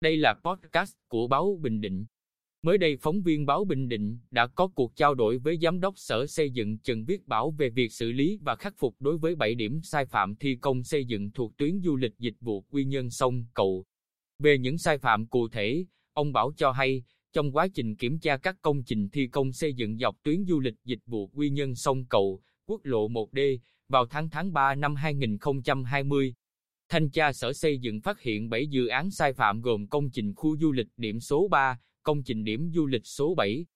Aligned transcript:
Đây 0.00 0.16
là 0.16 0.34
podcast 0.44 0.96
của 1.08 1.28
báo 1.28 1.58
Bình 1.62 1.80
Định. 1.80 2.06
Mới 2.62 2.78
đây 2.78 2.96
phóng 2.96 3.22
viên 3.22 3.46
báo 3.46 3.64
Bình 3.64 3.88
Định 3.88 4.18
đã 4.30 4.46
có 4.46 4.68
cuộc 4.68 4.96
trao 4.96 5.14
đổi 5.14 5.38
với 5.38 5.58
Giám 5.62 5.80
đốc 5.80 5.94
Sở 5.96 6.26
Xây 6.26 6.50
dựng 6.50 6.78
Trần 6.78 7.04
Viết 7.04 7.26
Bảo 7.26 7.50
về 7.50 7.70
việc 7.70 7.92
xử 7.92 8.12
lý 8.12 8.38
và 8.42 8.56
khắc 8.56 8.74
phục 8.78 8.96
đối 9.00 9.18
với 9.18 9.34
7 9.34 9.54
điểm 9.54 9.80
sai 9.82 10.06
phạm 10.06 10.36
thi 10.36 10.56
công 10.60 10.84
xây 10.84 11.04
dựng 11.04 11.30
thuộc 11.30 11.56
tuyến 11.56 11.80
du 11.84 11.96
lịch 11.96 12.18
dịch 12.18 12.34
vụ 12.40 12.60
Quy 12.60 12.84
Nhơn 12.84 13.10
sông 13.10 13.44
Cầu. 13.54 13.84
Về 14.38 14.58
những 14.58 14.78
sai 14.78 14.98
phạm 14.98 15.26
cụ 15.26 15.48
thể, 15.48 15.86
ông 16.12 16.32
Bảo 16.32 16.52
cho 16.56 16.72
hay, 16.72 17.02
trong 17.32 17.52
quá 17.52 17.68
trình 17.74 17.96
kiểm 17.96 18.18
tra 18.18 18.36
các 18.36 18.56
công 18.62 18.82
trình 18.84 19.08
thi 19.10 19.26
công 19.26 19.52
xây 19.52 19.74
dựng 19.74 19.98
dọc 19.98 20.16
tuyến 20.22 20.44
du 20.44 20.60
lịch 20.60 20.76
dịch 20.84 21.02
vụ 21.06 21.26
Quy 21.26 21.50
Nhơn 21.50 21.74
sông 21.74 22.04
Cầu, 22.04 22.40
quốc 22.66 22.80
lộ 22.84 23.08
1D, 23.08 23.58
vào 23.88 24.06
tháng 24.06 24.30
tháng 24.30 24.52
3 24.52 24.74
năm 24.74 24.94
2020, 24.94 26.34
Thanh 26.90 27.10
tra 27.10 27.32
Sở 27.32 27.52
Xây 27.52 27.78
dựng 27.78 28.00
phát 28.00 28.20
hiện 28.20 28.48
7 28.48 28.66
dự 28.66 28.86
án 28.86 29.10
sai 29.10 29.32
phạm 29.32 29.60
gồm 29.60 29.86
công 29.86 30.10
trình 30.10 30.34
khu 30.34 30.56
du 30.58 30.72
lịch 30.72 30.86
điểm 30.96 31.20
số 31.20 31.48
3, 31.48 31.80
công 32.02 32.22
trình 32.22 32.44
điểm 32.44 32.70
du 32.74 32.86
lịch 32.86 33.06
số 33.06 33.34
7, 33.34 33.66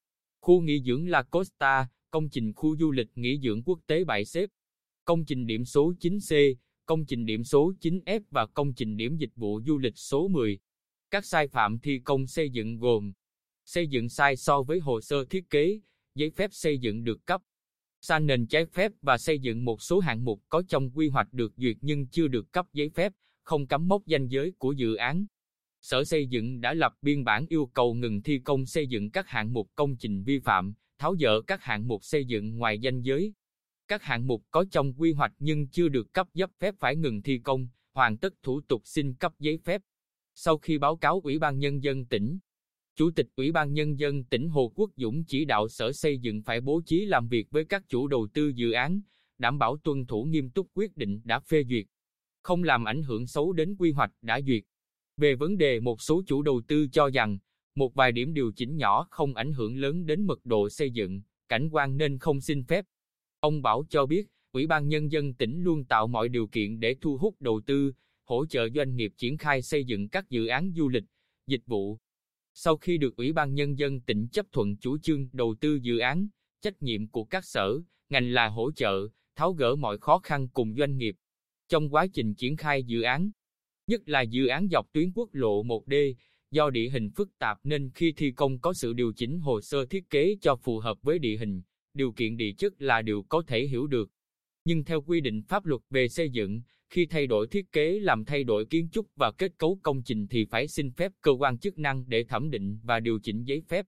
khu 0.41 0.61
nghỉ 0.61 0.83
dưỡng 0.83 1.09
La 1.09 1.23
Costa, 1.23 1.89
công 2.11 2.29
trình 2.29 2.53
khu 2.53 2.77
du 2.77 2.91
lịch 2.91 3.09
nghỉ 3.15 3.41
dưỡng 3.43 3.63
quốc 3.63 3.79
tế 3.87 4.05
Bãi 4.05 4.25
Xếp, 4.25 4.51
công 5.05 5.25
trình 5.25 5.47
điểm 5.47 5.65
số 5.65 5.93
9C, 6.01 6.55
công 6.87 7.07
trình 7.07 7.27
điểm 7.27 7.45
số 7.45 7.73
9F 7.81 8.21
và 8.31 8.47
công 8.47 8.75
trình 8.75 8.97
điểm 8.97 9.17
dịch 9.17 9.37
vụ 9.37 9.61
du 9.67 9.79
lịch 9.79 9.99
số 9.99 10.29
10. 10.29 10.59
Các 11.11 11.27
sai 11.27 11.49
phạm 11.49 11.79
thi 11.79 12.01
công 12.05 12.27
xây 12.27 12.51
dựng 12.51 12.79
gồm 12.79 13.13
xây 13.65 13.87
dựng 13.87 14.09
sai 14.09 14.37
so 14.37 14.63
với 14.63 14.79
hồ 14.79 15.01
sơ 15.01 15.25
thiết 15.25 15.51
kế, 15.51 15.81
giấy 16.15 16.31
phép 16.31 16.51
xây 16.53 16.79
dựng 16.79 17.05
được 17.05 17.27
cấp, 17.27 17.43
san 18.05 18.27
nền 18.27 18.47
trái 18.47 18.67
phép 18.67 18.93
và 19.03 19.19
xây 19.19 19.39
dựng 19.39 19.65
một 19.65 19.83
số 19.83 20.01
hạng 20.01 20.25
mục 20.25 20.43
có 20.49 20.63
trong 20.69 20.91
quy 20.91 21.09
hoạch 21.09 21.33
được 21.33 21.53
duyệt 21.57 21.77
nhưng 21.81 22.07
chưa 22.07 22.29
được 22.29 22.53
cấp 22.53 22.67
giấy 22.73 22.91
phép, 22.95 23.13
không 23.43 23.67
cắm 23.67 23.89
mốc 23.89 24.07
danh 24.07 24.29
giới 24.29 24.53
của 24.59 24.73
dự 24.73 24.95
án. 24.95 25.27
Sở 25.81 26.05
Xây 26.05 26.27
dựng 26.27 26.61
đã 26.61 26.75
lập 26.75 26.95
biên 27.03 27.25
bản 27.25 27.47
yêu 27.49 27.71
cầu 27.75 27.95
ngừng 27.95 28.23
thi 28.23 28.39
công 28.39 28.67
xây 28.67 28.87
dựng 28.87 29.11
các 29.11 29.29
hạng 29.29 29.53
mục 29.53 29.71
công 29.75 29.97
trình 29.97 30.25
vi 30.25 30.39
phạm, 30.39 30.75
tháo 30.99 31.17
dỡ 31.17 31.41
các 31.41 31.63
hạng 31.63 31.89
mục 31.89 32.05
xây 32.05 32.25
dựng 32.25 32.59
ngoài 32.59 32.79
danh 32.79 33.03
giới. 33.03 33.33
Các 33.89 34.03
hạng 34.03 34.27
mục 34.27 34.43
có 34.51 34.65
trong 34.71 34.95
quy 34.95 35.13
hoạch 35.13 35.33
nhưng 35.39 35.69
chưa 35.69 35.89
được 35.89 36.13
cấp 36.13 36.29
giấy 36.35 36.49
phép 36.61 36.75
phải 36.79 36.97
ngừng 36.97 37.23
thi 37.23 37.39
công, 37.39 37.69
hoàn 37.95 38.19
tất 38.19 38.35
thủ 38.43 38.61
tục 38.61 38.83
xin 38.85 39.15
cấp 39.15 39.33
giấy 39.39 39.59
phép. 39.65 39.83
Sau 40.35 40.59
khi 40.59 40.79
báo 40.79 40.97
cáo 40.97 41.21
Ủy 41.25 41.39
ban 41.39 41.59
Nhân 41.59 41.83
dân 41.83 42.07
tỉnh, 42.07 42.39
Chủ 42.97 43.11
tịch 43.11 43.27
Ủy 43.37 43.53
ban 43.53 43.73
Nhân 43.73 43.99
dân 43.99 44.25
tỉnh 44.25 44.49
Hồ 44.49 44.73
Quốc 44.75 44.91
Dũng 44.97 45.25
chỉ 45.25 45.45
đạo 45.45 45.69
Sở 45.69 45.93
Xây 45.93 46.19
dựng 46.19 46.43
phải 46.43 46.61
bố 46.61 46.83
trí 46.87 47.05
làm 47.05 47.29
việc 47.29 47.51
với 47.51 47.65
các 47.65 47.83
chủ 47.89 48.09
đầu 48.09 48.29
tư 48.35 48.49
dự 48.49 48.73
án, 48.73 49.01
đảm 49.39 49.59
bảo 49.59 49.77
tuân 49.77 50.07
thủ 50.07 50.25
nghiêm 50.25 50.51
túc 50.51 50.67
quyết 50.75 50.97
định 50.97 51.21
đã 51.25 51.41
phê 51.41 51.65
duyệt, 51.65 51.87
không 52.43 52.63
làm 52.63 52.85
ảnh 52.85 53.03
hưởng 53.03 53.27
xấu 53.27 53.53
đến 53.53 53.77
quy 53.79 53.93
hoạch 53.93 54.11
đã 54.23 54.41
duyệt. 54.47 54.63
Về 55.17 55.35
vấn 55.35 55.57
đề 55.57 55.81
một 55.81 56.03
số 56.03 56.23
chủ 56.27 56.43
đầu 56.43 56.63
tư 56.69 56.87
cho 56.93 57.11
rằng, 57.11 57.39
một 57.75 57.95
vài 57.95 58.13
điểm 58.13 58.35
điều 58.35 58.53
chỉnh 58.53 58.77
nhỏ 58.77 59.07
không 59.11 59.35
ảnh 59.35 59.53
hưởng 59.53 59.77
lớn 59.77 60.07
đến 60.07 60.23
mật 60.27 60.39
độ 60.45 60.69
xây 60.69 60.91
dựng, 60.91 61.23
cảnh 61.49 61.69
quan 61.73 61.97
nên 61.97 62.19
không 62.19 62.41
xin 62.41 62.65
phép. 62.65 62.85
Ông 63.41 63.63
Bảo 63.63 63.85
cho 63.89 64.07
biết, 64.07 64.27
Ủy 64.53 64.67
ban 64.67 64.89
Nhân 64.89 65.13
dân 65.13 65.35
tỉnh 65.35 65.63
luôn 65.63 65.85
tạo 65.85 66.07
mọi 66.07 66.29
điều 66.29 66.47
kiện 66.47 66.81
để 66.81 66.97
thu 67.01 67.17
hút 67.17 67.37
đầu 67.41 67.61
tư, 67.67 67.93
hỗ 68.25 68.47
trợ 68.47 68.69
doanh 68.75 68.97
nghiệp 68.97 69.13
triển 69.17 69.37
khai 69.37 69.63
xây 69.63 69.85
dựng 69.85 70.09
các 70.09 70.31
dự 70.31 70.47
án 70.47 70.73
du 70.77 70.89
lịch, 70.89 71.05
dịch 71.47 71.67
vụ, 71.67 71.99
sau 72.55 72.77
khi 72.77 72.99
được 72.99 73.17
Ủy 73.17 73.33
ban 73.33 73.55
Nhân 73.55 73.79
dân 73.79 74.01
tỉnh 74.01 74.29
chấp 74.29 74.47
thuận 74.53 74.77
chủ 74.77 74.99
trương 74.99 75.29
đầu 75.33 75.55
tư 75.61 75.79
dự 75.83 75.99
án, 75.99 76.29
trách 76.63 76.83
nhiệm 76.83 77.09
của 77.09 77.25
các 77.25 77.45
sở, 77.45 77.81
ngành 78.09 78.33
là 78.33 78.49
hỗ 78.49 78.73
trợ, 78.73 79.09
tháo 79.37 79.53
gỡ 79.53 79.77
mọi 79.77 79.99
khó 79.99 80.19
khăn 80.19 80.49
cùng 80.49 80.75
doanh 80.79 80.97
nghiệp. 80.97 81.17
Trong 81.69 81.95
quá 81.95 82.07
trình 82.07 82.35
triển 82.35 82.57
khai 82.57 82.85
dự 82.85 83.03
án, 83.03 83.31
nhất 83.87 84.09
là 84.09 84.23
dự 84.23 84.47
án 84.47 84.69
dọc 84.69 84.93
tuyến 84.93 85.13
quốc 85.15 85.29
lộ 85.33 85.63
1D, 85.63 86.15
do 86.51 86.71
địa 86.71 86.89
hình 86.89 87.11
phức 87.11 87.39
tạp 87.39 87.59
nên 87.65 87.91
khi 87.95 88.13
thi 88.13 88.31
công 88.31 88.59
có 88.59 88.73
sự 88.73 88.93
điều 88.93 89.13
chỉnh 89.13 89.39
hồ 89.39 89.61
sơ 89.61 89.87
thiết 89.87 90.11
kế 90.11 90.37
cho 90.41 90.57
phù 90.57 90.79
hợp 90.79 90.99
với 91.03 91.19
địa 91.19 91.37
hình, 91.37 91.63
điều 91.95 92.13
kiện 92.13 92.37
địa 92.37 92.53
chất 92.53 92.73
là 92.79 93.03
điều 93.03 93.23
có 93.23 93.43
thể 93.47 93.67
hiểu 93.67 93.87
được. 93.87 94.11
Nhưng 94.65 94.85
theo 94.85 95.03
quy 95.03 95.21
định 95.21 95.43
pháp 95.43 95.67
luật 95.67 95.83
về 95.91 96.09
xây 96.09 96.31
dựng, 96.31 96.63
khi 96.91 97.07
thay 97.07 97.27
đổi 97.27 97.47
thiết 97.47 97.73
kế 97.73 98.01
làm 98.01 98.25
thay 98.25 98.45
đổi 98.45 98.67
kiến 98.67 98.89
trúc 98.93 99.07
và 99.17 99.31
kết 99.31 99.59
cấu 99.59 99.79
công 99.83 100.03
trình 100.03 100.27
thì 100.29 100.45
phải 100.45 100.69
xin 100.69 100.91
phép 100.91 101.13
cơ 101.21 101.31
quan 101.31 101.59
chức 101.59 101.79
năng 101.79 102.09
để 102.09 102.25
thẩm 102.25 102.51
định 102.51 102.79
và 102.83 103.01
điều 103.01 103.19
chỉnh 103.23 103.45
giấy 103.45 103.63
phép. 103.69 103.87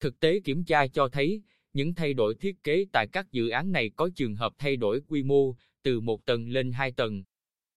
Thực 0.00 0.20
tế 0.20 0.40
kiểm 0.40 0.64
tra 0.64 0.86
cho 0.86 1.08
thấy, 1.08 1.42
những 1.72 1.94
thay 1.94 2.14
đổi 2.14 2.34
thiết 2.34 2.62
kế 2.62 2.86
tại 2.92 3.06
các 3.12 3.32
dự 3.32 3.48
án 3.48 3.72
này 3.72 3.90
có 3.96 4.10
trường 4.14 4.34
hợp 4.34 4.52
thay 4.58 4.76
đổi 4.76 5.00
quy 5.00 5.22
mô 5.22 5.54
từ 5.82 6.00
một 6.00 6.24
tầng 6.24 6.48
lên 6.48 6.72
hai 6.72 6.92
tầng, 6.92 7.24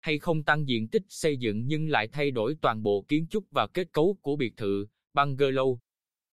hay 0.01 0.19
không 0.19 0.43
tăng 0.43 0.69
diện 0.69 0.89
tích 0.89 1.03
xây 1.09 1.37
dựng 1.37 1.67
nhưng 1.67 1.89
lại 1.89 2.09
thay 2.09 2.31
đổi 2.31 2.57
toàn 2.61 2.83
bộ 2.83 3.05
kiến 3.09 3.27
trúc 3.31 3.45
và 3.51 3.67
kết 3.67 3.93
cấu 3.93 4.19
của 4.21 4.37
biệt 4.37 4.57
thự, 4.57 4.87
bungalow, 5.15 5.79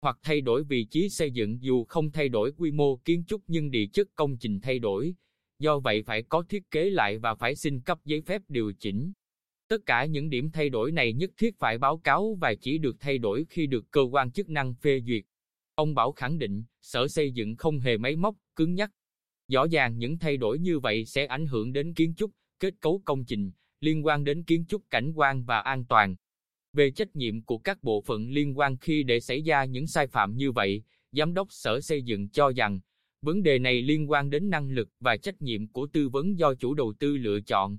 hoặc 0.02 0.18
thay 0.22 0.40
đổi 0.40 0.64
vị 0.64 0.84
trí 0.84 1.08
xây 1.08 1.30
dựng 1.30 1.62
dù 1.62 1.84
không 1.84 2.10
thay 2.10 2.28
đổi 2.28 2.52
quy 2.52 2.70
mô 2.70 2.96
kiến 2.96 3.24
trúc 3.28 3.42
nhưng 3.46 3.70
địa 3.70 3.86
chất 3.92 4.08
công 4.14 4.38
trình 4.38 4.60
thay 4.60 4.78
đổi, 4.78 5.14
do 5.58 5.78
vậy 5.78 6.02
phải 6.02 6.22
có 6.22 6.42
thiết 6.48 6.70
kế 6.70 6.90
lại 6.90 7.18
và 7.18 7.34
phải 7.34 7.54
xin 7.54 7.80
cấp 7.80 7.98
giấy 8.04 8.20
phép 8.20 8.42
điều 8.48 8.72
chỉnh. 8.78 9.12
Tất 9.68 9.86
cả 9.86 10.04
những 10.04 10.30
điểm 10.30 10.50
thay 10.50 10.68
đổi 10.68 10.92
này 10.92 11.12
nhất 11.12 11.30
thiết 11.36 11.58
phải 11.58 11.78
báo 11.78 11.98
cáo 11.98 12.34
và 12.40 12.54
chỉ 12.54 12.78
được 12.78 12.96
thay 13.00 13.18
đổi 13.18 13.46
khi 13.50 13.66
được 13.66 13.90
cơ 13.90 14.00
quan 14.00 14.30
chức 14.30 14.48
năng 14.48 14.74
phê 14.74 15.00
duyệt. 15.06 15.24
Ông 15.74 15.94
Bảo 15.94 16.12
khẳng 16.12 16.38
định, 16.38 16.64
sở 16.82 17.08
xây 17.08 17.32
dựng 17.32 17.56
không 17.56 17.80
hề 17.80 17.96
máy 17.96 18.16
móc, 18.16 18.36
cứng 18.56 18.74
nhắc. 18.74 18.90
Rõ 19.48 19.66
ràng 19.66 19.98
những 19.98 20.18
thay 20.18 20.36
đổi 20.36 20.58
như 20.58 20.78
vậy 20.78 21.04
sẽ 21.04 21.26
ảnh 21.26 21.46
hưởng 21.46 21.72
đến 21.72 21.94
kiến 21.94 22.14
trúc, 22.14 22.30
kết 22.60 22.74
cấu 22.80 23.02
công 23.04 23.24
trình, 23.24 23.52
liên 23.80 24.06
quan 24.06 24.24
đến 24.24 24.42
kiến 24.44 24.64
trúc 24.68 24.82
cảnh 24.90 25.12
quan 25.14 25.44
và 25.44 25.60
an 25.60 25.84
toàn. 25.84 26.16
Về 26.72 26.90
trách 26.90 27.16
nhiệm 27.16 27.42
của 27.42 27.58
các 27.58 27.82
bộ 27.82 28.00
phận 28.00 28.30
liên 28.30 28.58
quan 28.58 28.76
khi 28.76 29.02
để 29.02 29.20
xảy 29.20 29.42
ra 29.42 29.64
những 29.64 29.86
sai 29.86 30.06
phạm 30.06 30.36
như 30.36 30.52
vậy, 30.52 30.82
Giám 31.12 31.34
đốc 31.34 31.48
Sở 31.50 31.80
Xây 31.80 32.02
dựng 32.02 32.28
cho 32.28 32.52
rằng, 32.56 32.80
Vấn 33.22 33.43
đề 33.43 33.59
này 33.59 33.82
liên 33.82 34.10
quan 34.10 34.31
đến 34.31 34.50
năng 34.50 34.71
lực 34.71 34.88
và 35.00 35.16
trách 35.16 35.43
nhiệm 35.43 35.69
của 35.69 35.87
tư 35.87 36.09
vấn 36.09 36.38
do 36.38 36.54
chủ 36.54 36.75
đầu 36.75 36.93
tư 36.99 37.16
lựa 37.16 37.41
chọn. 37.41 37.78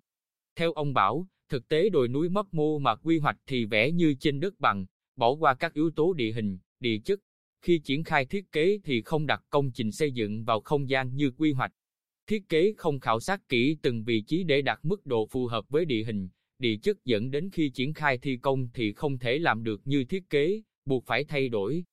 Theo 0.55 0.73
ông 0.73 0.93
Bảo, 0.93 1.27
thực 1.49 1.67
tế 1.67 1.89
đồi 1.89 2.07
núi 2.07 2.29
mất 2.29 2.53
mô 2.53 2.79
mà 2.79 2.95
quy 2.95 3.19
hoạch 3.19 3.37
thì 3.45 3.65
vẽ 3.65 3.91
như 3.91 4.15
trên 4.19 4.39
đất 4.39 4.59
bằng, 4.59 4.85
bỏ 5.15 5.35
qua 5.35 5.53
các 5.53 5.73
yếu 5.73 5.91
tố 5.91 6.13
địa 6.13 6.31
hình, 6.31 6.57
địa 6.79 6.97
chất. 7.05 7.19
Khi 7.61 7.79
triển 7.79 8.03
khai 8.03 8.25
thiết 8.25 8.51
kế 8.51 8.79
thì 8.83 9.01
không 9.01 9.25
đặt 9.25 9.43
công 9.49 9.71
trình 9.71 9.91
xây 9.91 10.11
dựng 10.11 10.43
vào 10.43 10.61
không 10.61 10.89
gian 10.89 11.15
như 11.15 11.31
quy 11.31 11.51
hoạch. 11.51 11.71
Thiết 12.27 12.49
kế 12.49 12.73
không 12.77 12.99
khảo 12.99 13.19
sát 13.19 13.49
kỹ 13.49 13.77
từng 13.81 14.03
vị 14.03 14.21
trí 14.21 14.43
để 14.43 14.61
đạt 14.61 14.79
mức 14.83 15.05
độ 15.05 15.27
phù 15.27 15.47
hợp 15.47 15.69
với 15.69 15.85
địa 15.85 16.03
hình, 16.03 16.29
địa 16.59 16.77
chất 16.77 17.05
dẫn 17.05 17.31
đến 17.31 17.49
khi 17.53 17.69
triển 17.69 17.93
khai 17.93 18.17
thi 18.17 18.37
công 18.37 18.69
thì 18.73 18.93
không 18.93 19.17
thể 19.19 19.37
làm 19.37 19.63
được 19.63 19.81
như 19.85 20.05
thiết 20.05 20.29
kế, 20.29 20.61
buộc 20.85 21.05
phải 21.05 21.23
thay 21.23 21.49
đổi. 21.49 21.83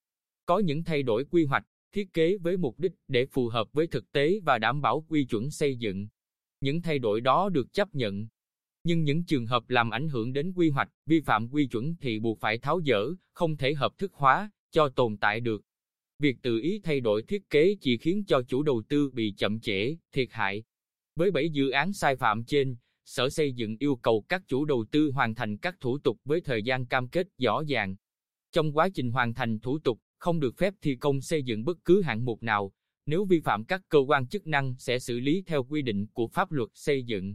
Có 0.46 0.58
những 0.58 0.84
thay 0.84 1.02
đổi 1.02 1.24
quy 1.24 1.44
hoạch, 1.44 1.66
thiết 1.94 2.12
kế 2.12 2.36
với 2.36 2.56
mục 2.56 2.78
đích 2.78 2.92
để 3.08 3.26
phù 3.26 3.48
hợp 3.48 3.72
với 3.72 3.86
thực 3.86 4.12
tế 4.12 4.40
và 4.44 4.58
đảm 4.58 4.80
bảo 4.80 5.04
quy 5.08 5.24
chuẩn 5.24 5.50
xây 5.50 5.76
dựng. 5.76 6.08
Những 6.60 6.82
thay 6.82 6.98
đổi 6.98 7.20
đó 7.20 7.48
được 7.48 7.72
chấp 7.72 7.94
nhận. 7.94 8.26
Nhưng 8.84 9.04
những 9.04 9.24
trường 9.24 9.46
hợp 9.46 9.70
làm 9.70 9.90
ảnh 9.90 10.08
hưởng 10.08 10.32
đến 10.32 10.52
quy 10.56 10.70
hoạch, 10.70 10.90
vi 11.06 11.20
phạm 11.20 11.48
quy 11.48 11.66
chuẩn 11.66 11.96
thì 12.00 12.18
buộc 12.18 12.40
phải 12.40 12.58
tháo 12.58 12.80
dỡ, 12.86 13.10
không 13.32 13.56
thể 13.56 13.74
hợp 13.74 13.98
thức 13.98 14.12
hóa, 14.14 14.50
cho 14.70 14.88
tồn 14.88 15.16
tại 15.16 15.40
được. 15.40 15.62
Việc 16.18 16.36
tự 16.42 16.60
ý 16.60 16.80
thay 16.84 17.00
đổi 17.00 17.22
thiết 17.22 17.50
kế 17.50 17.76
chỉ 17.80 17.96
khiến 17.96 18.24
cho 18.24 18.42
chủ 18.42 18.62
đầu 18.62 18.82
tư 18.88 19.10
bị 19.10 19.34
chậm 19.36 19.60
trễ, 19.60 19.96
thiệt 20.12 20.28
hại. 20.30 20.64
Với 21.16 21.30
7 21.30 21.50
dự 21.50 21.70
án 21.70 21.92
sai 21.92 22.16
phạm 22.16 22.44
trên, 22.44 22.76
Sở 23.04 23.30
Xây 23.30 23.52
dựng 23.52 23.76
yêu 23.78 23.96
cầu 23.96 24.24
các 24.28 24.42
chủ 24.46 24.64
đầu 24.64 24.84
tư 24.90 25.10
hoàn 25.10 25.34
thành 25.34 25.56
các 25.56 25.80
thủ 25.80 25.98
tục 25.98 26.18
với 26.24 26.40
thời 26.40 26.62
gian 26.62 26.86
cam 26.86 27.08
kết 27.08 27.26
rõ 27.38 27.62
ràng. 27.68 27.96
Trong 28.52 28.72
quá 28.72 28.88
trình 28.94 29.10
hoàn 29.10 29.34
thành 29.34 29.60
thủ 29.60 29.78
tục, 29.78 30.00
không 30.18 30.40
được 30.40 30.56
phép 30.56 30.74
thi 30.82 30.96
công 30.96 31.20
xây 31.20 31.42
dựng 31.42 31.64
bất 31.64 31.84
cứ 31.84 32.02
hạng 32.02 32.24
mục 32.24 32.42
nào, 32.42 32.72
nếu 33.06 33.24
vi 33.24 33.40
phạm 33.40 33.64
các 33.64 33.82
cơ 33.88 33.98
quan 33.98 34.26
chức 34.26 34.46
năng 34.46 34.74
sẽ 34.78 34.98
xử 34.98 35.20
lý 35.20 35.42
theo 35.46 35.64
quy 35.64 35.82
định 35.82 36.06
của 36.12 36.28
pháp 36.28 36.52
luật 36.52 36.68
xây 36.74 37.02
dựng. 37.02 37.34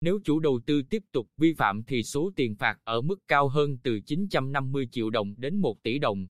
Nếu 0.00 0.20
chủ 0.24 0.40
đầu 0.40 0.60
tư 0.66 0.82
tiếp 0.90 1.02
tục 1.12 1.28
vi 1.36 1.54
phạm 1.54 1.84
thì 1.84 2.02
số 2.02 2.32
tiền 2.36 2.56
phạt 2.56 2.78
ở 2.84 3.00
mức 3.00 3.16
cao 3.28 3.48
hơn 3.48 3.78
từ 3.82 4.00
950 4.00 4.88
triệu 4.92 5.10
đồng 5.10 5.34
đến 5.36 5.56
1 5.56 5.82
tỷ 5.82 5.98
đồng. 5.98 6.26